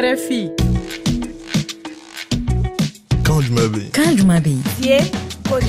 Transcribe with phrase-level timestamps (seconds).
[0.00, 0.52] RFI.
[3.26, 3.90] Quand je m'habille.
[3.92, 4.62] Quand je m'habille.
[4.80, 5.00] Thier,
[5.50, 5.66] collé.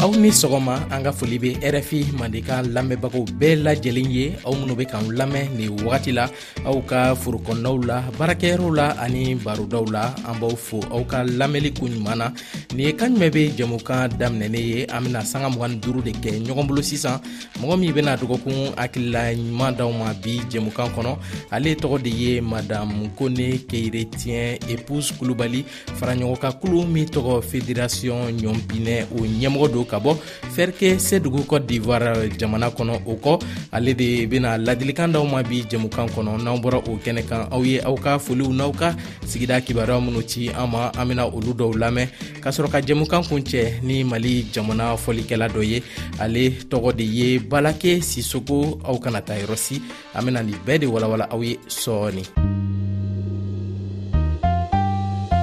[0.00, 4.74] aw ni sɔgɔma an ka foli be rfi mandeka lamɛnbagaw bɛɛ lajɛlen ye aw minw
[4.74, 6.24] be k'an lamɛn nin wagati la
[6.64, 11.74] aw ka forokɔnɔnaw la baarakɛyɔrɔw la ani barodaw la an b'aw fo aw ka lamɛnli
[11.78, 12.28] ko ɲuman na
[12.72, 16.46] nin ye kan jumɛn be jɛmukan daminɛnen ye an bena sanga mgani duru de kɛ
[16.48, 17.20] ɲɔgɔn bolo sisan
[17.60, 21.16] mɔgɔ min bena dɔgɔkun hakilila ɲuman daw ma bi jɛmukan kɔnɔ
[21.52, 23.36] ale tɔgɔ de ye madamu kone
[23.68, 25.62] keiretiyɛn epuse kulubali
[26.00, 30.14] faraɲɔgɔn ka kulu min tɔgɔ federasiyɔn ɲɔnpinɛ o ɲɛmɔgɔ don ka bɔ
[30.54, 33.32] fɛrike sedugu cote d'ivoire euh, jamana kɔnɔ o kɔ
[33.72, 37.62] ale de bena ladilikan daw ma bi jɛmukan kɔnɔ n'an bɔra o kɛnɛ kan aw
[37.64, 38.94] ye aw ka foliw n'aw ka
[39.26, 42.06] sigida kibaruya minw ci an ma an bena olu dɔw lamɛn
[42.42, 45.82] k'a sɔrɔ ka jɛmukan kun cɛ ni mali jamana fɔlikɛla dɔ ye
[46.20, 49.80] ale tɔgɔ de ye balake sisogo aw kana ta yɔrɔsi
[50.14, 52.22] an bena nin bɛɛ de walawala aw ye sɔɔni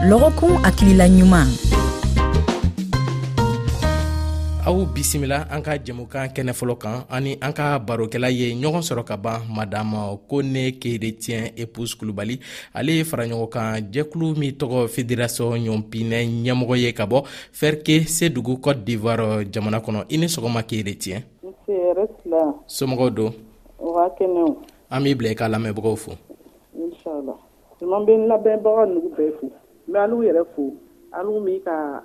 [0.08, 1.50] lɔgɔkun hakilila ɲuman
[4.68, 9.04] aw bisimila an ka jɛmukan kɛnɛ fɔlɔ kan ani an ka barokɛla ye ɲɔgɔn sɔrɔ
[9.08, 12.36] ka ban madama ko ne keretiyɛn epuse kulubali
[12.76, 17.24] ale ye faraɲɔgɔnkan jɛkulu min tɔgɔ fédération ɲɔnpinɛ ɲɛmɔgɔ ye ka bɔ
[17.56, 21.24] fɛrke sedugu cote d'ivoire jamana kɔnɔ i ni sɔgɔma keretiyɛn
[22.68, 23.32] somɔgɔw don
[24.92, 26.12] an b'i bila i ka lamɛnbagaw fo
[27.80, 29.52] tuma bɛ n labɛnbaga nugu bɛɛ fo n
[29.96, 30.74] bɛ al'u yɛrɛ fo
[31.16, 32.04] al'u min ka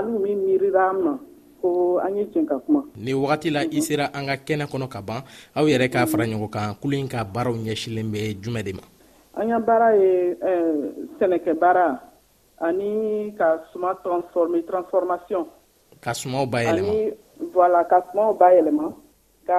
[0.00, 1.14] al'u min miirira an ma
[1.60, 4.88] ko an ye tiɲɛ ka kuma nin wagati la i sera an ka kɛnɛ kɔnɔ
[4.88, 5.22] ka ban
[5.54, 8.82] aw yɛrɛ k'a fara ɲɔgɔn kan kulo in ka baaraw ɲɛsilen bɛ jumɛn de ma
[9.34, 10.34] an ya baara ye
[11.20, 12.00] sɛnɛkɛ baara
[12.60, 15.44] ani ka suma transforme transformation
[16.00, 17.12] ka sumaw bayɛlɛma ani
[17.54, 18.94] voilà ka sumaw bayɛlɛma
[19.46, 19.58] ka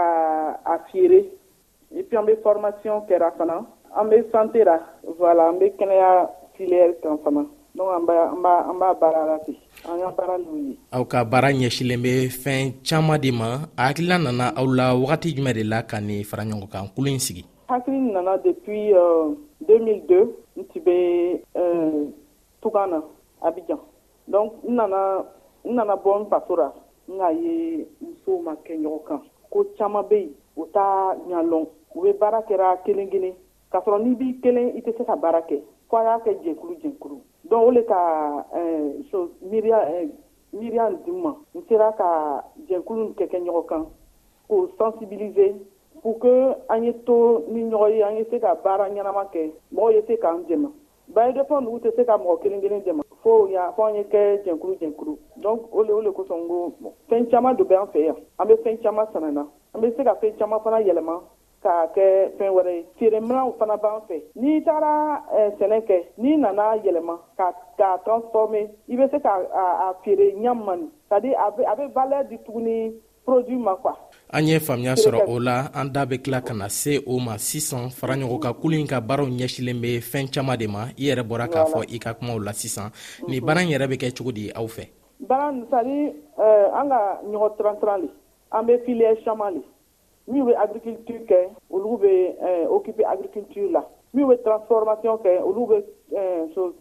[0.65, 1.23] a feere
[1.95, 3.65] et puis an be formation kɛra fana
[3.97, 4.79] an be sante ra
[5.19, 7.45] voilà an be kɛnɛya filiɛre kan fana
[7.79, 9.55] donc an b'a baara la ten
[9.87, 12.11] an ka baara n'o ye aw ka baara ɲɛsilen bɛ
[12.43, 16.23] fɛn caaman de ma a hakilila nana aw la wagati jumɛn de la ka nin
[16.29, 19.31] fara ɲɔgɔn kan kulu ɲi sigi hakili nana depuis euh,
[19.63, 20.95] 2002 n tun bɛ
[21.55, 21.99] euh,
[22.61, 22.99] tugan na
[23.47, 23.79] abijan
[24.27, 25.23] donc n nana
[25.63, 26.67] n nana bɔ n faso ra
[27.07, 30.85] n k'a ye musow ma kɛ ɲɔgɔn kan ko caaman be yen o t'a
[31.31, 33.33] ɲalɔn u be baara kɛra kelen kelen
[33.71, 36.31] k'a sɔrɔ n'i b'i kelen i tɛ se ka baara kɛ fɔ a y'a kɛ
[36.43, 38.45] jɛnkulu jɛnkulu donc o le ka
[39.11, 39.79] so miiriya
[40.53, 43.85] miiriya di ma n sera ka jɛnkulu kɛ kɛ ɲɔgɔn kan
[44.47, 45.53] k'o sensibiliser
[46.01, 46.31] pour que
[46.69, 50.01] an ye to ni ɲɔgɔn ye an ye se ka baara ɲɛnama kɛ mɔgɔw ye
[50.07, 50.69] se k'an dɛmɛ
[51.13, 54.43] bayedepɔn nugu tɛ se ka mɔgɔ kelen kelen dɛmɛ fo ya fɔ an ye kɛ
[54.45, 56.73] jɛnkulu jɛnkulu donc o le o le kosɔn n ko
[57.09, 60.03] fɛn caman don bɛ an fɛ yan an bɛ fɛn caman sanana an bɛ se
[60.03, 61.19] ka fɛn caman fana yɛlɛma
[61.63, 65.21] k'a kɛ fɛn wɛrɛ ye feereminɛw fana b'an fɛ n'i taara
[65.59, 67.45] sɛnɛ kɛ n'i nana yɛlɛma ka
[67.77, 69.33] k'a transforme i bɛ se ka
[69.85, 72.93] a feere ɲa mani c'est à dire a bɛ valeur di tuguni
[73.25, 73.93] produit ma quoi
[74.29, 77.35] an ye faamuya sɔrɔ o la an da bɛ tila ka na se o ma
[77.37, 81.23] sisan faraɲɔgɔn ka kulu in ka baaraw ɲɛsilen bɛ fɛn caaman de ma i yɛrɛ
[81.27, 82.89] bɔra k'a fɔ i ka kumaw la sisan
[83.27, 83.45] nin mhm.
[83.45, 84.87] baara in yɛrɛ bɛ kɛ cogo di aw fɛ
[85.19, 86.15] baara sadi
[86.79, 88.09] an ka ɲɔgɔn tirantiran le
[88.51, 89.61] an bɛ filiɛ caaman le
[90.29, 91.37] min agriculture kɛ
[91.71, 92.11] olu bɛ
[92.49, 95.77] eh, occuper agriculture la min transformation kɛ olu bɛ
[96.17, 96.73] eh, so,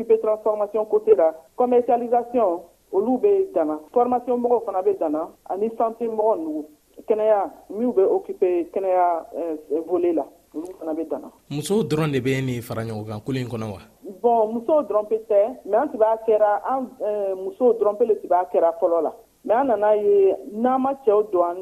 [0.00, 6.08] eh, transformation côté la commercialisation olu bɛ dana formation mɔgɔw fana be dana ani santé
[6.08, 6.64] mɔgɔ nugu
[7.08, 9.06] kɛnɛya minw bɛ occuper kɛnɛya
[9.38, 10.24] eh, volet la
[10.54, 13.80] olu fana be dana musow dɔrɔn de bɛ nin fara ɲɔgɔn kan kolo kɔnɔ wa
[14.22, 18.14] bon musow dɔrɔn pe tɛ mais an tib'a kɛra an eh, musow dɔrɔn pe le
[18.16, 19.12] tib'a kɛra fɔlɔ la
[19.44, 21.58] mɛ an nana ye n'an ma cɛw don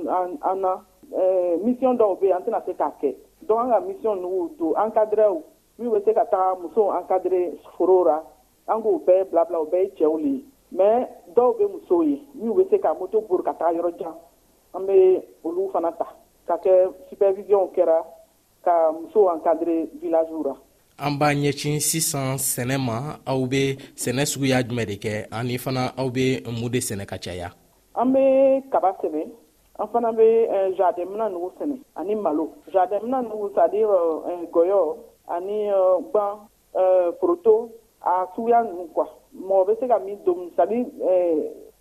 [0.51, 0.73] an na
[1.65, 3.15] misiyɔn dɔw be an tɛna se k'a kɛ
[3.49, 5.43] donc an ka misiyɔn nugu don an kadrɛw
[5.79, 8.21] min be se ka taga musow an kadre forow ra
[8.69, 10.45] an k'o bɛɛ bilabila o bɛɛ ye cɛw le ye
[10.79, 14.15] mɛ dɔw be musow ye minw be se ka moto bori ka taga yɔrɔ jan
[14.75, 16.07] an be olu fana ta
[16.47, 16.73] ka kɛ
[17.11, 17.99] supervisiɔnw kɛra
[18.65, 20.55] ka musow an kadre vilagew ra
[21.03, 25.93] an b'a ɲɛcin sisan sɛnɛ ma aw be sɛnɛ suguya jumɛn de kɛ ani fana
[25.99, 27.51] aw be mun de sɛnɛ ka caya
[27.95, 28.25] an bɛ
[28.73, 29.23] kaba sɛnɛ
[29.79, 34.97] an fana bɛ euh, jardinmina nugu sɛnɛ ani malo jardinmina nugu sadi euh, gɔyɔ
[35.29, 35.69] ani
[36.13, 36.39] gban
[36.77, 37.71] euh, poroto
[38.05, 39.07] a suguya ninnu kuwa
[39.37, 40.81] mɔgɔ bɛ se ka min don sadi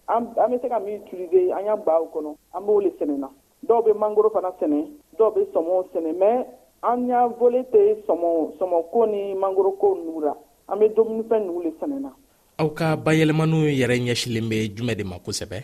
[0.07, 3.27] an bɛ se ka min utiliser an y'a baw kɔnɔ an b'o le sɛnɛ na
[3.67, 4.85] dɔw bɛ mangoro fana sɛnɛ
[5.17, 6.45] dɔw bɛ sɔmɔ sɛnɛ mais
[6.83, 10.33] an y'a volé tɛ sɔmɔ sɔmɔko ni mangoroko ninnu la
[10.69, 12.11] an bɛ dumunifɛn ninnu le sɛnɛ na
[12.59, 15.63] aw ka bayɛlɛmaniw yɛrɛ ɲɛsilen bɛ jumɛn de ma kosɛbɛ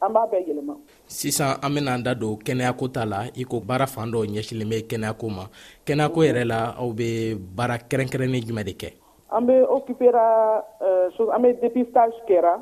[0.00, 0.74] an b'a bɛɛ yɛlɛma
[1.06, 4.68] sisan an bena an da don kɛnɛyako ta la i ko baara fan dɔ ɲɛsilen
[4.70, 5.44] be kɛnɛyako ma
[5.86, 8.92] kɛnɛyako yɛrɛ la aw be baara kɛrɛnkɛrɛnnin jumɛn de kɛ
[9.30, 12.60] an be okupera euh, an be depistage kɛra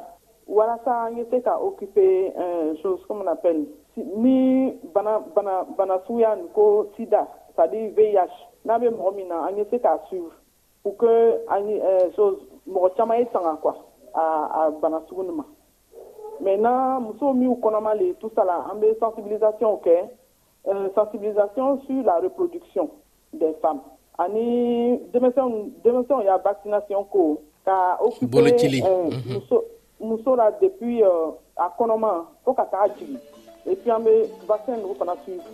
[0.49, 3.65] walasa an ye se ka ocupe euh, chose comme on appelle
[3.97, 8.17] ni bana bana bana suguya nin ko sida c'est à dire vih
[8.65, 10.33] n'a be mɔgɔ min na an ye se k'a suivre
[10.83, 11.13] pour que
[11.49, 12.39] an euh, chose
[12.69, 13.75] mɔgɔ caaman ye tanga quoi
[14.15, 15.45] a bana sugu nin ma
[16.43, 19.97] Maintenant, muso min kɔnɔma le tout ça là an bɛ sensibilisation kɛ
[20.67, 22.91] euh, sensibilisation sur la reproduction
[23.33, 23.81] des femmes
[24.19, 29.35] ani il y a vaccination ko ka occuper euh, mm -hmm.
[29.35, 29.65] muso
[30.01, 32.11] muso la depuis euh, à kɔnɔma
[32.45, 32.87] fo ka taa
[33.71, 35.47] et puis on bɛ vaccin ninnu fana suivre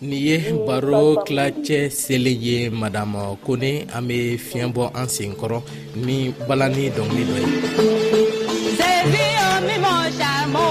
[0.00, 5.58] nin ye baro kilacɛ selen ye madame kone an bɛ fiɲɛ bɔ an sen kɔrɔ
[6.06, 8.49] ni balani dɔnkili dɔ ye
[9.66, 10.69] mi mon charmant.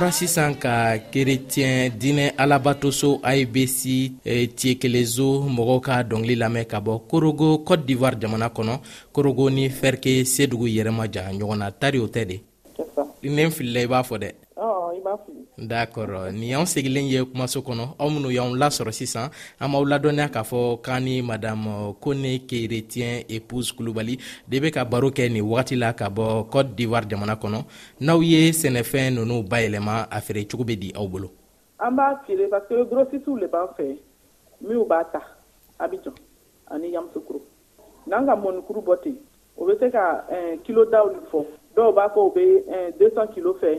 [0.00, 6.80] bɔra sisan ka kerecɛn dinɛ alabatoso aibc e, eh, tiekelezo mɔgɔw ka dɔngili lamɛn ka
[6.80, 8.78] bɔ korogo cote d'ivoire jamana kɔnɔ
[9.12, 12.38] korogo ni fɛrike sedugu yɛrɛmaja ɲɔgɔnna tari o tɛ de
[13.28, 14.28] nin filila i b'a fɔ dɛ
[15.58, 19.30] d'accord ni an sigilen ye kumaso kɔnɔ aw minnu y'anw lasɔrɔ sisan
[19.60, 24.18] an b'aw ladɔnniya k'a fɔ kan ni madame kone keretien épouse kulubali
[24.48, 27.64] de be ka baro kɛ nin wagati la ka bɔ cote d'ivoire jamana kɔnɔ
[28.00, 31.30] n'aw ye sɛnɛfɛn nunu bayɛlɛma a feere cogo be di aw bolo
[31.80, 33.96] an b'a feere parce que grosisiw le b'an fɛ
[34.66, 35.20] minw b'a ta
[35.78, 36.14] abijan
[36.70, 37.40] ani yamusukuro
[38.06, 39.16] n'an ka mɔnikuru bɔ ten
[39.58, 40.22] o be se ka
[40.64, 41.44] kilo daw fɔ
[41.76, 42.64] dɔw b'a fɔ u be
[43.04, 43.78] 200 kilo fɛ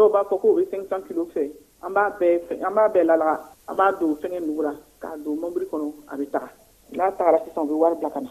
[0.00, 1.42] dɔw b'a fɔ k'o bɛ 500 kilo fɛ
[1.84, 3.34] an b'a bɛɛ an b'a bɛɛ lalaga
[3.68, 6.48] an b'a don fɛngɛ nugu la k'a don mɔbili kɔnɔ a bɛ taga
[6.96, 8.30] n'a tagara sisan u bɛ wari bila ka na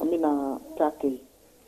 [0.00, 0.30] an bɛna
[0.78, 1.18] taa kɛ yen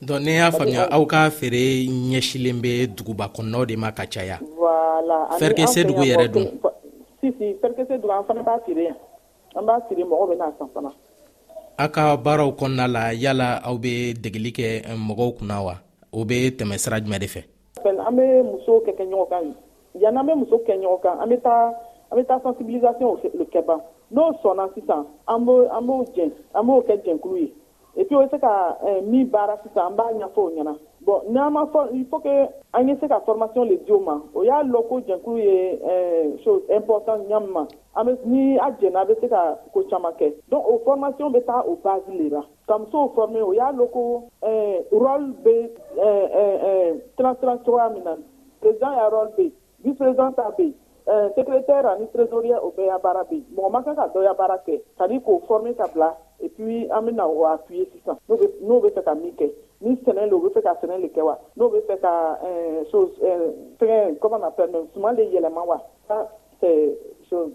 [0.09, 4.39] donc ne y'a faamuya aw ka feere ɲɛsilen bɛ duguba kɔnɔnaw de ma ka caya
[4.59, 6.47] voilà fɛrikese dugu yɛrɛ dun
[7.21, 8.97] si si fɛrikese dugu an fana b'a feere yan
[9.57, 10.93] an b'a feere mɔgɔw bɛ n'a san fana
[11.79, 15.75] a ka baaraw kɔnɔna la yala aw bɛ degeli kɛ mɔgɔw kunna wa
[16.13, 17.43] o bɛ tɛmɛ sira jumɛn de fɛ
[18.07, 19.55] an muso musow kɛ kɛ ɲɔgɔn
[20.15, 21.43] kan muso kɛ ɲɔgɔn kan an bɛ
[22.27, 23.17] taa an sensibilisation
[23.53, 23.81] kɛ ban
[24.11, 27.53] n'o sɔnna sisan an Amo, an b'o jɛn an b'o kɛ jɛnkulu ye
[27.97, 31.63] et puis o bɛ se ka eh, min baara sisan an b'a bon n'an ma
[31.73, 32.35] fɔ il faut que
[32.75, 35.59] an ye se ka formation le di o ma o y'a lɔn ko jɛnkulu ye
[35.75, 39.01] eh, chose important ɲami ma an ah, bɛ ni oh, a jɛnna euh, euh, euh,
[39.01, 42.29] a bɛ se ka ko caman kɛ donc o formation bɛ taa o base le
[42.35, 44.05] la ka musow former o y'a lɔn ko
[44.43, 48.17] eh, rôle bɛ eh, eh, eh, tirantiran cogoya min na
[48.61, 49.53] président ya rôle bɛ yen
[49.85, 50.75] vice président ta bɛ yen
[51.07, 54.25] Uh, secrétaire ani trésorier o bɛɛ ya baara bɛ yen mɔgɔ ma kan ka dɔ
[54.25, 56.09] ya baara kɛ kadi k'o former ka bila
[56.43, 59.47] et puis an bɛna o appuyer sisan n'o bɛ n'o bɛ fɛ ka min kɛ
[59.81, 62.41] ni sɛnɛ lo u bɛ fɛ ka sɛnɛ le kɛ wa n'o bɛ fɛ ka
[63.79, 66.29] fɛngɛ comment on appelle suman le yɛlɛma wa ça
[66.61, 66.99] c'est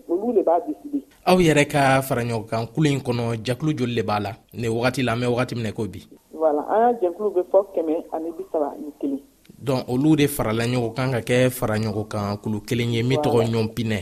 [0.07, 3.95] olu le b'a décider aw yɛrɛ ka fara ɲɔgɔn kan kulu in kɔnɔ jɛkulu joli
[3.95, 6.79] le b'a la nin wagati la an bɛ wagati min na ko bi voilà an
[6.79, 9.19] y'a jɛkulu bɛ fɔ kɛmɛ ani bi saba ni kelen
[9.59, 13.17] donc olu de farala ɲɔgɔn kan ka kɛ fara ɲɔgɔn kan kulu kelen ye min
[13.17, 13.99] tɔgɔ ɲɔnpinɛ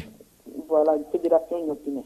[0.68, 2.02] voilà fédération ɲɔnpinɛ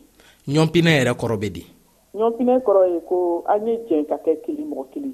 [0.48, 1.65] ɲɔnpinɛ yɛrɛ kɔrɔ bɛ di
[2.13, 5.13] ɲɔnpinɛ kɔrɔ ye ko an ye jɛn ka kɛ kelen mɔgɔ kelen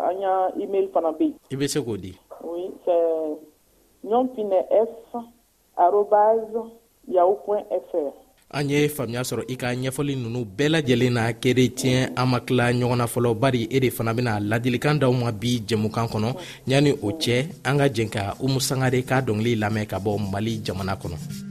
[0.00, 1.34] an y'a email fana bɛ yen.
[1.50, 2.12] i bɛ se k'o di.
[2.44, 4.58] oui c'est ɲɔnpinɛ
[4.88, 4.94] f
[5.76, 6.60] arobase
[7.08, 8.10] yahoo point fr.
[8.50, 12.40] an ye faamuya sɔrɔ i ka ɲɛfɔli ninnu bɛɛ lajɛlen na kɛre tiɲɛ an ma
[12.40, 16.30] tila ɲɔgɔn na fɔlɔ bari e de fana bena ladilikan daw ma bi jɛmukan kɔnɔ
[16.66, 20.58] ɲani o cɛ an ka jɛn ka umu sangare ka dɔngili lamɛn ka bɔ mali
[20.64, 21.50] jamana kɔnɔ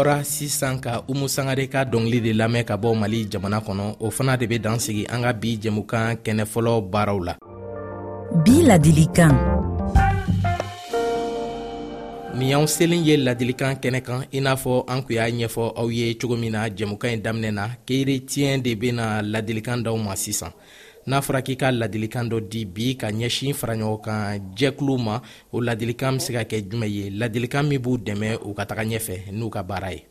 [0.00, 4.10] bɔra sisan ka umu sangare ka dɔngili de lamɛn ka bɔ mali jamana kɔnɔ o
[4.10, 7.34] fana de bɛ dansigi an ka bi jɛmukan kɛnɛ fɔlɔ baaraw la
[8.44, 9.34] bi ladilikan
[12.32, 15.88] nin y'anw selen ye ladilikan kɛnɛ kan i n'a fɔ an kun y'a ɲɛfɔ aw
[15.90, 20.14] ye cogo min na jɛmukan ɲi daminɛ na keere tiɲɛ de bena ladilikan daw ma
[20.16, 20.52] sisan
[21.06, 25.20] n'a fɔra k'i ka ladilikan dɔ di bi ka ɲɛsin faraɲɔgɔnkan jɛkulu ma
[25.52, 28.82] o ladilikan be se ka kɛ jumɛn ye ladilikan min b'u dɛmɛ u ka taga
[28.84, 30.04] ɲɛfɛ n'u ka baara ye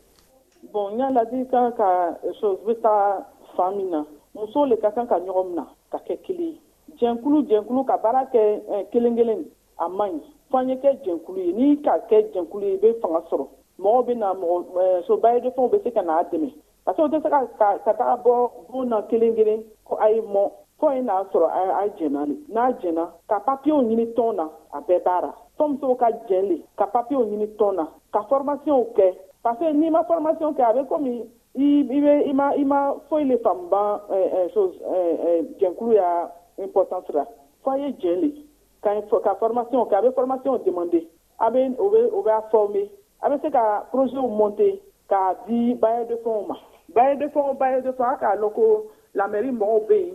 [0.72, 3.22] bon n y'a ladilikan ka chose be taa
[3.56, 4.04] fan min na
[4.34, 6.60] musow le ka kan ka ɲɔgɔn mina ka kɛ kelen ye
[6.98, 9.46] jɛnkulu jɛnkulu ka baara kɛ kelen kelen
[9.78, 12.98] a man ɲi fan ye kɛ jɛnkulu ye n'i ka kɛ jɛnkulu ye i be
[13.00, 13.46] fanga sɔrɔ
[13.78, 16.50] mɔgɔw be na mɔgɔ sobayedefɛnw be se ka n'a dɛmɛ
[16.84, 17.28] parce que u tɛ se
[17.84, 21.46] ka taga bɔ bon na kelen kelen ko a ye mɔ fɔ ye n'a sɔrɔ
[21.78, 25.94] a jɛnna le n'a jɛnna ka papiyew ɲini tɔn na a bɛɛ b'a ra fɔmusow
[25.98, 30.62] ka jɛn le ka papiyew ɲini tɔn na ka kɛ parce n'i ma formation kɛ
[30.74, 31.24] a il komi
[31.56, 34.02] i be i ma i ma foyi le faamuba
[35.60, 36.28] jɛnkulu ya
[36.64, 37.26] importance ra
[37.64, 41.06] fɔ a ye jɛn le ka formation kɛ a be formation demande
[41.40, 42.88] a be o be o b'a forme
[43.22, 46.48] a be se ka projetw monte k'a de fonds.
[46.94, 48.36] ma de fonds baye de fonds a k'a
[49.14, 50.14] la mairie mɔgɔw be yen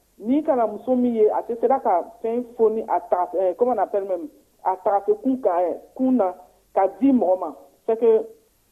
[0.21, 3.53] n'i kana muso min ye a tɛ sera ka fɛn fɔ ni a ta eh,
[3.57, 4.29] comment on appelle même
[4.63, 6.33] a tagafe kun kan eh, kun na
[6.75, 7.49] ka di mɔgɔ ma
[7.87, 8.21] c'est que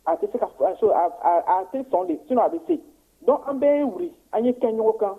[0.05, 2.79] a tɛ se ka a tɛ sɔn de sinon a bɛ se
[3.25, 5.15] donc an bɛɛ ye wuli an ye kɛ ɲɔgɔn kan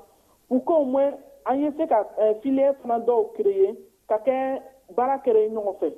[0.49, 1.11] pour qu'au moins
[1.47, 3.75] an ye se ka eh, filière fana dɔw créer
[4.09, 4.61] ka kɛ
[4.97, 5.93] baara kɛra ɲɔgɔn fɛ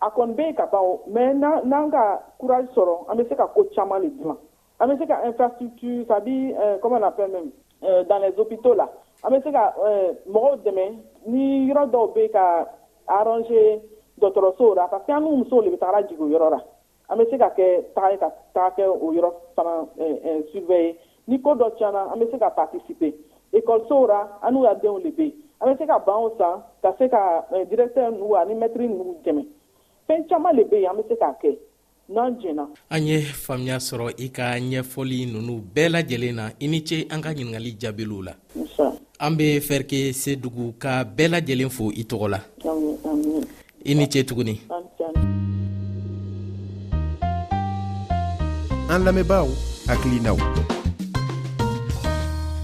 [0.00, 3.34] a kɔni bɛ yen ka ban o mais n'an ka courage sɔrɔ an bɛ se
[3.36, 4.38] ka ko caman de dilan
[4.80, 7.50] an bɛ se ka infrastructure c'est à dire euh, comment on appelle même
[7.82, 8.88] euh, dans les hôpitaux là
[9.24, 10.84] an bɛ se ka euh, mɔgɔw dɛmɛ
[11.26, 12.68] ni yɔrɔ dɔw bɛ ka
[13.08, 13.80] arrange
[14.20, 16.60] dɔgɔtɔrɔsow la parce que an n'u musow de bɛ taga jigin o yɔrɔ la
[17.08, 20.40] an bɛ se ka kɛ taga ye ka taga kɛ o yɔrɔ fana euh, euh,
[20.52, 23.12] surveiller ni ko dɔ tiɲɛna an bɛ se ka participer
[23.54, 25.34] ekɔlisow la an n'u ka denw de bɛ yen
[25.68, 29.44] an bɛ se ka banw san ka se ka directeur ninnu ani maître ninnu dɛmɛ
[30.08, 31.56] fɛn caman de bɛ yen an bɛ se k'a kɛ
[32.10, 32.66] n'an jɛnna.
[32.90, 37.22] an ye faamuya sɔrɔ i ka ɲɛfɔli ninnu bɛɛ lajɛlen na i ni ce an
[37.22, 39.00] ka ɲininkali jaabiliw la.
[39.20, 42.38] an be fɛrike sedugu ka bɛɛ lajɛlen fo i tɔgɔ la
[43.86, 44.58] i ni ce tuguni
[48.90, 49.46] an lamɛnbaaw
[49.86, 50.36] hakilinaw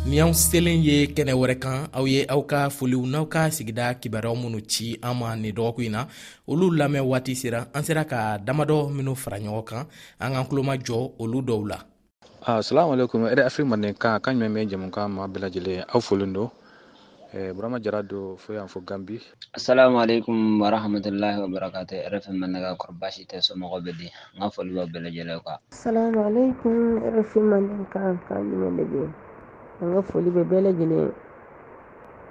[0.07, 3.95] ni anw selen ye kɛnɛ wɛrɛ kan aw ye aw ka foliw n'aw ka sigida
[4.01, 6.07] kibaruyaw minnu ci an ma nin dɔgɔkun in na
[6.49, 9.87] olu lamɛn waati sera an sera ka damadɔ minw fara ɲɔgɔn kan
[10.19, 11.85] an k'an kulomajɔ olu dɔw la
[12.47, 16.45] Ah, assalamu aleykum eɗe afrimatni ka kañum e miijo mum ka ma belajile awfolin ɗo
[17.37, 19.17] e eh, burama jara do foyan fo gambi
[19.57, 24.07] assalamu aleykum warahmatullahi wabarakatu rfm mannaga korbashi te somogoɓe di
[24.41, 26.77] ga folibo belajele ka assalamu aleykum
[27.15, 29.03] rfm mannen ka kañumene ɓe
[29.85, 31.01] aga foliɓe belajele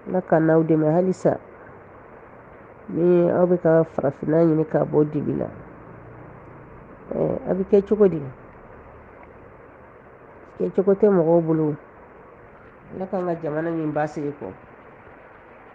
[0.09, 1.33] ala ka nawdeme halisa
[2.93, 5.47] ni aw ɓe ka farafina ɲini ka bɔ dibi la
[7.15, 8.17] eh, a bɛ kɛ cogo di
[10.59, 11.71] kɛ cogo tɛ mɔgɔw bolo
[12.93, 14.47] ala k'an ka jamana min basigi kɔ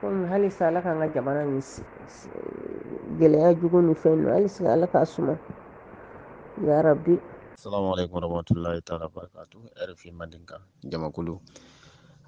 [0.01, 1.63] komi halisa ala k'an ka jamana min
[3.19, 5.39] gɛlɛya jugu ni fɛn nu halisa ala k'a suma
[6.61, 7.17] yarabi
[7.57, 9.57] salamu alaikum warahmatullahi taala barakatu
[9.89, 11.41] rfi madinka jamakulu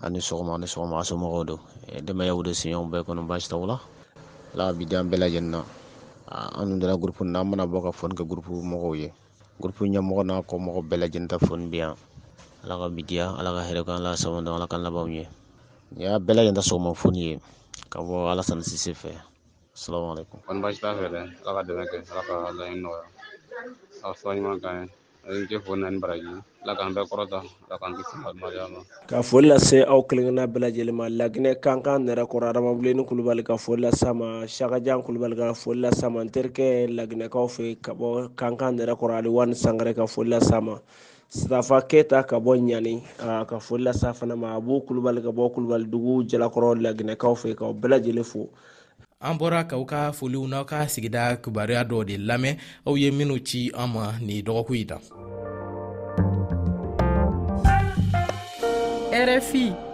[0.00, 1.60] ani sɔgɔma ani sɔgɔma asomɔgɔw do
[1.92, 3.76] eh, denbayaw de siɲɔgɔn bɛɛ kɔnɔ baasi t'aw la
[4.56, 5.58] ala bi dan bɛɛ lajɛlen na
[6.24, 9.12] an ah, dun dara gurupu n'an mana bɔ ka fɔni kɛ gurupu mɔgɔw ye
[9.60, 11.94] gurupu ɲɛmɔgɔ n'a kɔ mɔgɔ bɛɛ lajɛlen ta fɔni bi yan
[12.64, 12.80] ala eh?
[12.80, 15.24] ka bi diya ala ka hɛrɛ kan ala ka sababu ala ka labanw ye
[15.92, 17.34] nin y'a bɛɛ lajɛlen ta sɔgɔma foni ye
[17.90, 19.12] ka bɔ ala sanni sise fɛ
[19.74, 23.08] salamu alaikum kɔni baasi t'a fɛ dɛ ala ka dɛmɛ kɛ ala ka laɲini nɔgɔya
[24.04, 25.42] ala sɔrɔ ɲuman kan ye
[29.10, 33.42] ka foli lase aw kelenkelenna bɛɛ lajɛlen ma laginɛ kan kan nɛrɛ kɔrɔ adamabilenni kulubali
[33.44, 33.82] ka foli
[34.14, 39.12] ma sagajan kulubali ka foli lasama n terikɛ laginɛkaw fɛ ka bɔ kan nɛrɛ kɔrɔ
[39.18, 40.30] ali wani sangare ka foli
[40.64, 40.78] ma.
[41.28, 43.02] sirafa keta ka bɔ ɲani
[43.48, 47.54] ka foli lasa fana ma a b'u kulubali ka bɔ kulubali dugu jalakɔrɔ laginɛkaw fɛ
[47.58, 48.48] kao bɛɛ lajɛlen fo
[49.20, 52.56] an bɔra k'aw ka foliw n'aw ka sigida kibaruya dɔ de lamɛn
[52.86, 55.02] aw ye minw ci an ma ni dɔgɔku yi dan
[59.26, 59.85] rfi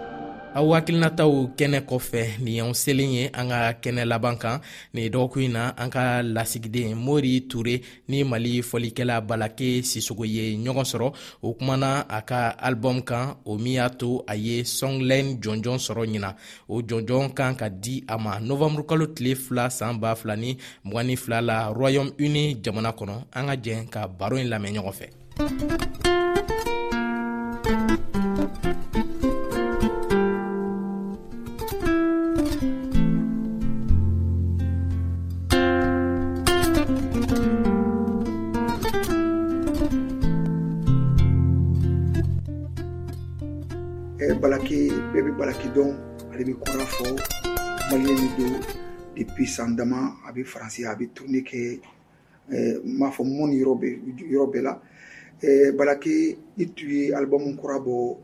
[0.59, 4.61] aw hakilinataw kɛnɛ kɔfɛ nin y'an selen ye an ka kɛnɛ laban kan
[4.95, 10.57] nin dɔgɔkun in na an ka lasigiden mori ture ni mali fɔlikɛla balake sisogo ye
[10.65, 11.13] ɲɔgɔn sɔrɔ
[11.43, 16.05] o kumana a ka alibɔmu kan o min y'a to a ye sɔngilɛn jɔnjɔn sɔrɔ
[16.07, 16.35] ɲina
[16.69, 21.17] o jɔnjɔn kan ka di a ma novanburukalo tile fila saan b'a fila ni mgani
[21.19, 25.07] fila la royɔme uni jamana kɔnɔ an ka jɛn ka baro ɲi lamɛn ɲɔgɔn fɛ
[45.43, 45.91] balaki dɔn
[46.33, 47.05] ale be kɔrɔ fɔ
[47.91, 48.45] maliyɛ min do
[49.17, 51.81] depuis san dama a be faransi a be tourne kɛ
[52.53, 54.79] eh, n b'a fɔ mɔni yɔrɔ bɛɛ la
[55.43, 58.17] eh, balaki i tu ye alibamu kɔra bɔ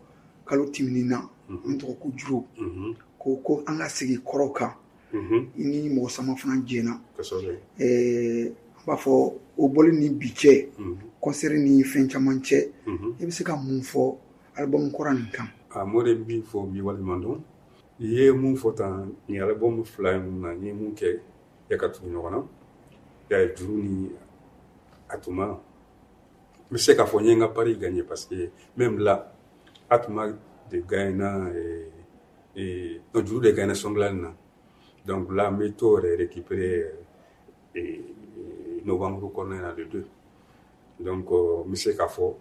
[0.46, 1.72] kalo timini na mhm.
[1.72, 2.94] n tɔgɔ ko juro mhm.
[3.18, 4.72] ko ko an ka segi kɔrɔw kan
[5.12, 5.48] mhm.
[5.56, 8.46] ni mɔgɔ sama fana jɛna an eh,
[8.86, 10.68] b'a fɔ o bɔli ni e bi cɛ
[11.20, 12.66] kɔnsɛri ni fɛn caman cɛ
[13.20, 14.16] i be se ka mun fɔ
[14.56, 17.40] alibamu kɔra nin kan a mɔ de bi fɔ bi walima dɔn
[18.02, 21.08] i ye mun fɔ tan nin alibɔmu fila ye mun na n ye mun kɛ
[21.68, 22.40] ya ka tugu ɲɔgɔn na
[23.30, 24.10] ya ye juru ni
[25.12, 25.56] a tuma n
[26.70, 29.14] bɛ se k'a fɔ n ye n ka pari gagne parce que même là
[29.90, 30.32] a tuma
[30.70, 31.90] de gagne na eh,
[32.56, 34.34] eh, non juru de gagne na sɔngilani na
[35.04, 36.92] donc là n bɛ t'o yɛrɛ récupérer
[37.74, 40.06] eh, eh, novembre kɔnɔna na le deux
[40.98, 42.34] donc euh, n bɛ se k'a fɔ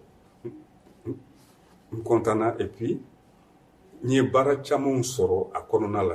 [1.90, 3.00] n contana et puis
[4.04, 6.14] n ye baara camanw sɔrɔ a kɔnɔna la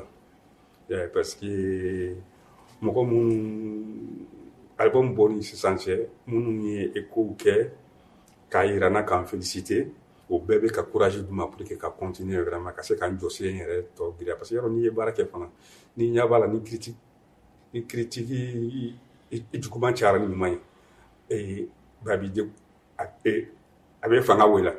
[0.87, 2.15] yeah, parce que
[2.81, 4.25] mɔgɔ minnu
[4.77, 7.71] album bɔni sisan cɛ minnu ye ekow kɛ
[8.49, 9.89] k'a yira n na k'an félicité
[10.29, 13.05] o bɛɛ bɛ ka courage d'u ma pour que ka continuer vraiment ka se ka
[13.07, 15.49] n jɔsi n yɛrɛ tɔ giriya parce que yɔrɔ n'i ye baara kɛ fana
[15.97, 16.97] ni ɲɛ b'a la ni critique
[17.73, 18.95] ni critique
[19.29, 20.51] i juguman cayara ni ɲuman
[21.29, 21.69] ye
[22.01, 22.49] ba b'i de
[23.25, 23.47] e,
[24.01, 24.71] a bɛ fanga wele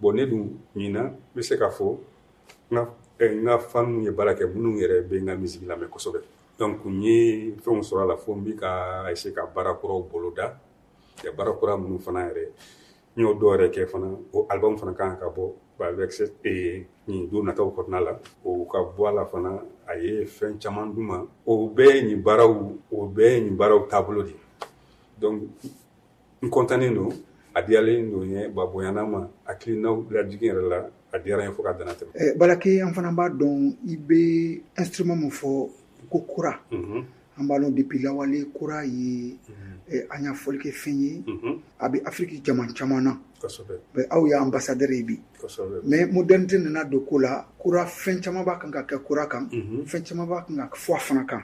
[0.00, 1.98] bon ne dun ɲinan n bɛ se ka fɔ
[2.70, 2.74] n
[3.18, 3.34] ka eh,
[3.66, 6.20] fa minnu ye baara kɛ minnu yɛrɛ bɛ n ka misigi lamɛn kosɛbɛ
[6.56, 10.54] donc n ye fɛnw sɔrɔ a la fo n bɛ ka essayer ka baarakɔrɔw boloda
[11.36, 12.44] baarakɔrɔ minnu fana yɛrɛ
[13.16, 16.12] n y'o dɔw yɛrɛ kɛ fana o album fana kan ka bɔ avec
[16.44, 20.60] e, nin don nataw kɔnɔna la o ka bɔ a la fana a ye fɛn
[20.62, 22.54] caman d'u ma o bɛɛ ye nin baaraw
[22.92, 24.36] o bɛɛ ye nin baaraw taabolo de ye
[25.18, 25.42] donc
[26.40, 27.10] n kɔntannen don
[27.56, 31.62] a diyalen don n ye baboyana ma hakilinaw lajigin yɛrɛ la a diyara ye fo
[31.62, 35.70] ka dana tɛmɛ balake an fana b'a dɔn i bɛ instrument min fɔ
[36.10, 39.36] ko kura an b'a dɔn depuis lawale kura ye
[40.10, 41.22] an y'a fɔli kɛ fɛn ye
[41.78, 43.16] a bɛ afiriki jaman caman na
[43.94, 45.20] mɛ aw ye ambassadeur ye bi
[45.84, 49.48] mais modernité nana don ko la kura fɛn caman b'a kan ka kɛ kura kan
[49.86, 51.42] fɛn caman b'a kan ka fɔ a fana kan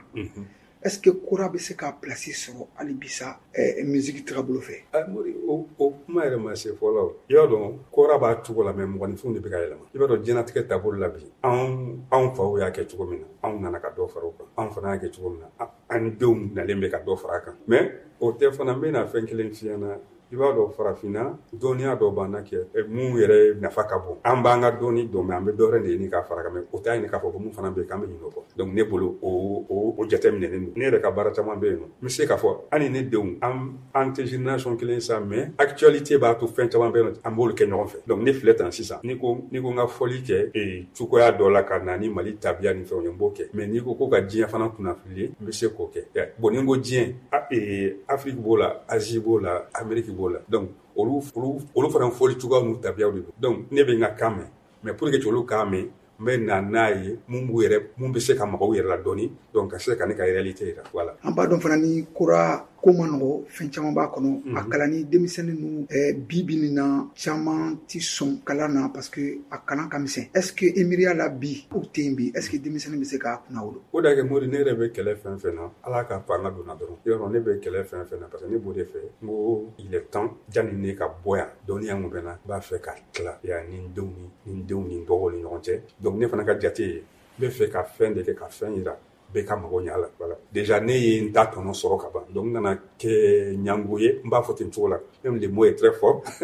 [0.87, 4.75] est-ce que kora bɛ se ka place sɔrɔ hali bisa eh, musique taga bolo fɛ
[4.93, 5.65] ah, mori o
[6.05, 9.39] kuma yɛrɛ ma se fɔlɔ i b'a dɔn kora b'a cogo la mɛ mɔgɔninfinw de
[9.41, 12.87] bɛ ka yɛlɛma i b'a dɔn diɲɛnatigɛ taabolo la bi anw anw faw y'a kɛ
[12.89, 15.29] cogo min na anw nana ka dɔ fara o kan anw fana y'a kɛ cogo
[15.31, 18.71] min na an denw nalen bɛ ka dɔ fara a kan mɛ o tɛ fana
[18.73, 23.15] n bɛna fɛn kelen fiyana i b'a dɔn farafinna dɔnniya dɔ b'an na kɛ mun
[23.15, 26.09] yɛrɛ nafa ka bon an b'an ka dɔnni dɔn mɛ an bɛ dɔwɛrɛ de ɲini
[26.11, 27.99] k'a fara kan mɛ o t'a ɲini k'a fɔ ko mun fana bɛ yen k'an
[28.01, 29.29] bɛ ɲinɛ o kɔ donc ne bolo o
[29.69, 32.25] o o jateminɛlen don ne yɛrɛ ka baara caman bɛ yen nɔ n bɛ se
[32.25, 36.47] k'a fɔ hali ne denw an an tɛ génération kelen sa mɛ actualité b'a to
[36.47, 38.99] fɛn caman bɛ yen nɔ an b'olu kɛ ɲɔgɔn fɛ donc ne filɛ tan sisan
[39.03, 42.09] ni ko ni ko n ka fɔli kɛ ee cogoya dɔ la ka na ni
[42.09, 44.67] mali tabiya ni fɛnw ye n b'o kɛ mɛ n'i ko ko ka diɲɛ fana
[44.75, 49.21] kunnafili n bɛ se k'o kɛ bon ni n ko diɲɛ afiriki b'o la azi
[49.21, 53.19] b'o la ameriki b'o la donc olu olu olu fana fɔli cogoya n'u tabiyaw de
[53.21, 54.47] don donc ne bɛ n ka kan mɛn
[54.83, 55.85] mais pour que cɛlu k'a mɛn
[56.19, 58.97] n bɛ na n'a ye mun b'u yɛrɛ mun bɛ se ka magaw yɛrɛ la
[58.97, 62.07] dɔɔni donc ka se ka ne ka réalité yira voilà an b'a dɔn fana ni
[62.13, 64.57] kora ko ma nɔgɔ fɛn caman b'a kɔnɔ mm -hmm.
[64.57, 64.69] a mhm.
[64.71, 69.41] kalan ni denmisɛnnin nu eh, bibi nin na caman ti sɔn kalan na parce que
[69.49, 72.41] a kalan ka misɛn est ce que emiriya la bi o tɛ yen bi est
[72.41, 74.93] ce que denmisɛnnin be se k'a kunna wolo o da kɛ mori ne yɛrɛ bɛ
[74.93, 78.19] kɛlɛ fɛn fɛn na ala ka panga donna dɔrɔn yɔrɔ ne bɛ kɛlɛ fɛn fɛn
[78.19, 81.07] na parce que ne b'o de fɛ n ko il est temps jani ne ka
[81.09, 84.63] bɔ yan dɔnniya mun bɛ na b'a fɛ ka tila ya ni denw ni ni
[84.63, 87.03] denw ni dɔgɔw ni ɲɔgɔn cɛ donc ne fana ka jate ye
[87.39, 88.95] n bɛ fɛ ka fɛn de kɛ ka fɛn yira
[89.33, 92.25] bɛɛ ka mago ɲa la wala déjà ne ye n ta tɔnɔ sɔrɔ ka ban
[92.33, 95.65] donc n kana kɛ ɲango ye n b'a fɔ ten cogo la même le mot
[95.65, 96.23] est très fort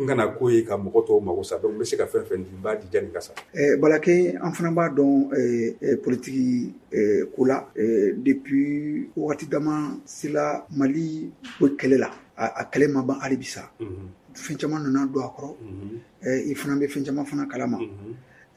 [0.00, 2.24] n kana ko ye ka mɔgɔ tɔw mago sa donc n bɛ se ka fɛn
[2.24, 3.32] fɛn di n b'a dija nin ka sa
[3.80, 6.72] balake an fana b'a dɔn politiki
[7.34, 13.36] ko la depuis wagati dama sela mali bɛ kɛlɛ la a kɛlɛ ma ban hali
[13.36, 13.68] bisa
[14.34, 15.54] fɛn caman nana don a kɔrɔ
[16.50, 17.78] i fana bɛ fɛn caman fana kalama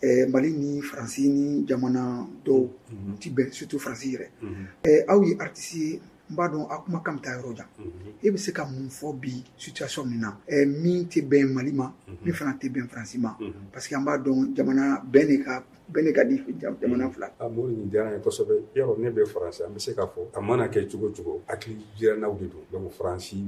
[0.03, 3.15] eh, mali ni faransi ni jamana dɔw mm -hmm.
[3.23, 4.65] ti bɛn surtout faransi yɛrɛ mm -hmm.
[4.83, 7.69] eh, aw ye artisi ye n b'a dɔn a kuma kan bɛ taa yɔrɔ jan
[7.79, 8.11] mm -hmm.
[8.19, 11.71] e bɛ se ka mun fɔ bi situation min na eh, min tɛ bɛn mali
[11.71, 12.25] ma mm -hmm.
[12.25, 13.71] min fana tɛ bɛn faransi ma mm -hmm.
[13.71, 15.63] parce que an b'a dɔn jamana bɛɛ de ka
[15.93, 17.27] bɛɛ de ka di jamana fila.
[17.39, 19.91] a ah, mori nin diyara n ye kosɛbɛ yɔrɔ ne bɛ faransi an bɛ se
[19.95, 23.39] k'a fɔ a mana kɛ cogo o cogo hakili jirannaw de don donc faransi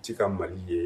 [0.00, 0.80] ti ka mali ye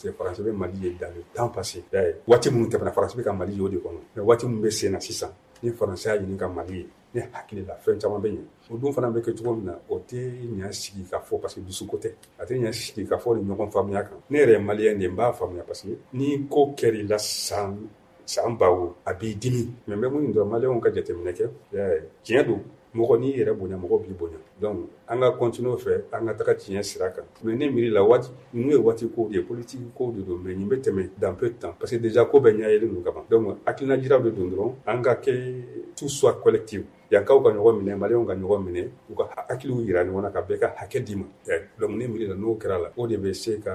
[0.00, 2.90] Parce que faransi bɛ mali ye dans le temps passé y'a ye waati minnu tɛmɛna
[2.90, 5.28] faransi bɛ ka mali ye o de kɔnɔ mɛ waati min bɛ sen na sisan
[5.62, 8.76] ni faransi y'a ɲini ka mali ye ne hakili la fɛn caman bɛ yen o
[8.78, 11.60] dun fana bɛ kɛ cogo min na o tɛ ɲɛ sigi ka fɔ parce que
[11.60, 14.56] dusuko tɛ a tɛ ɲɛ sigi ka fɔ ni ɲɔgɔn faamuya kan ne yɛrɛ ye
[14.58, 17.76] maliyɛn de n b'a faamuya parce que ni ko kɛr'i la san
[18.24, 18.68] san ba
[19.04, 22.44] a b'i dimi mɛ n bɛ mun dɔn maliyɛnw ka jateminɛ kɛ y'a ye tiɲɛ
[22.48, 26.26] don mɔgɔ n'i yɛrɛ bonya mɔgɔ b'i bonya donc an ka continuer o fɛ an
[26.26, 29.36] ka taga tiɲɛ sira kan mais ne miiri la waati ninnu ye waati kow de
[29.38, 31.96] ye politique kow de don mais nin bɛ tɛmɛ dans peu de temps parce que
[31.96, 35.62] déjà ko bɛɛ ɲɛyɛlen don kaban donc hakilina jiraw de don dɔrɔn an ka kɛ
[35.96, 40.04] tout soit collectif yankaw ka ɲɔgɔn minɛ maliyɛnw ka ɲɔgɔn minɛ u ka hakiliw yira
[40.04, 42.82] ɲɔgɔn na ka bɛɛ ka hakɛ d'i ma eh, donc ne miiri la n'o kɛra
[42.82, 43.70] la o de bɛ se ka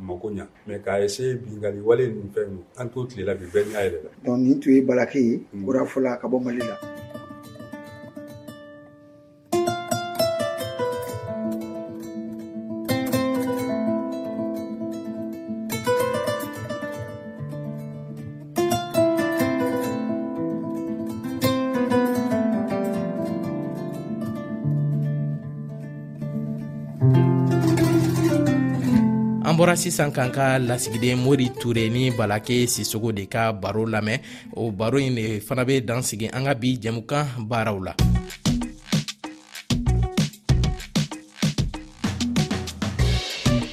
[0.00, 3.80] mako ɲa mɛ k'a ese bingali wale nin fɛn an t'o tilela bi bɛɛ ɲa
[3.86, 5.64] yɛrɛ la donc nin tun ye balake ye hmm.
[5.64, 6.76] kora fɔla ka bɔ mali la
[29.52, 34.20] an bɔra sisan k'an ka lasigiden mori ture ni balake sisogo de ka baro lamɛn
[34.56, 37.92] o baro in de fana bɛ dansigi an ka bi jɛmukan baaraw la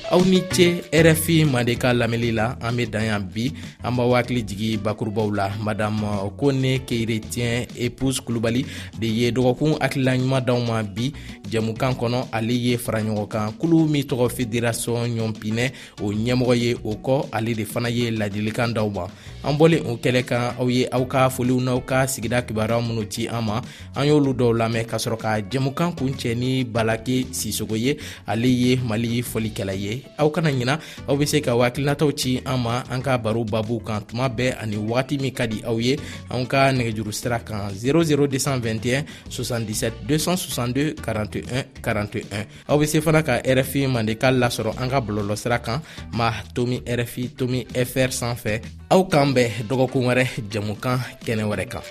[0.10, 3.52] aw ni ce rfi mande ka lamɛnli la an be dan yan bi
[3.86, 6.02] an b'aw hakili jigi bakurubaw la madam
[6.38, 8.66] kone keiretien épouse kulubali
[9.00, 11.14] de ye dɔgɔkun hakililaɲuman daw ma bi
[11.52, 16.94] jɛmukan kɔnɔ ale ye faraɲɔgɔn kan kulu min tɔgɔ fédération ɲɔnpinɛ o ɲɛmɔgɔ ye o
[16.96, 19.06] kɔ ale de fana ye ladilikan daw ma
[19.44, 23.06] an bɔlen o kɛlɛ kan aw ye aw ka foliw n'aw ka sigida kibaruya minw
[23.08, 23.62] ci an ma
[23.96, 28.48] an y'olu dɔw lamɛn ka sɔrɔ ka jɛmukan kun cɛ ni balake sisogo ye ale
[28.50, 32.40] ye mali fɔlikɛla ye ye aw kana ɲina aw be se ka o hakilinataw ci
[32.46, 35.76] an ma an ka baro babuw kan tuma bɛɛ ani wagati min ka di aw
[35.80, 35.98] ye
[36.32, 43.40] an ka nɛgɛjuru sira kan 00221 77 262 41 41 aw be se fana ka
[43.44, 45.82] rfi mandeka lasɔrɔ an ka bɔlɔlɔsira kan
[46.16, 51.66] ma tomi rfi tomi fr san fɛ aw k'an bɛn dɔgɔkun wɛrɛ jamukan kɛnɛ wɛrɛ
[51.70, 51.86] kan